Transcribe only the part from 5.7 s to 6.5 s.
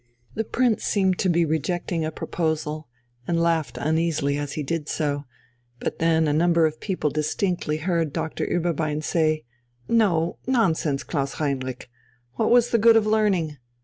but then a